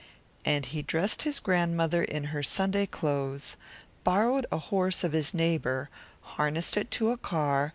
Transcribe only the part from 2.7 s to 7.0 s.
clothes, borrowed a horse of his neighbor, and harnessed it